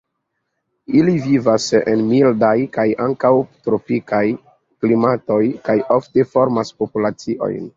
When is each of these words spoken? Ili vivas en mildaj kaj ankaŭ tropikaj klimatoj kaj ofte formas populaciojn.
Ili 0.99 1.11
vivas 1.25 1.67
en 1.81 2.01
mildaj 2.13 2.53
kaj 2.79 2.85
ankaŭ 3.07 3.31
tropikaj 3.69 4.25
klimatoj 4.55 5.41
kaj 5.69 5.77
ofte 5.99 6.27
formas 6.33 6.75
populaciojn. 6.83 7.63